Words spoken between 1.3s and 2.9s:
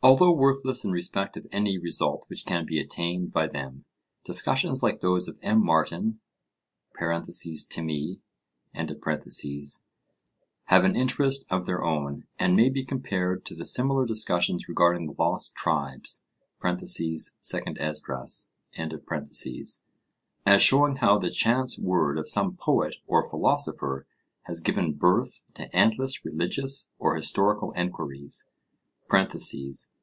of any result which can be